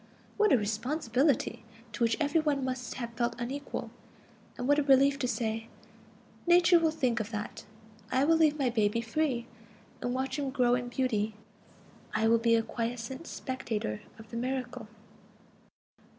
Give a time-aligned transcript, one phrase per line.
[0.35, 1.63] What a responsibility,
[1.93, 3.91] to which every one must have felt unequal!
[4.57, 5.67] And what a relief to say:
[6.47, 7.65] "Nature will think of that.
[8.11, 9.45] I will leave my baby free,
[10.01, 11.35] and watch him grow in beauty;
[12.15, 14.87] I will be a quiescent spectator of the miracle."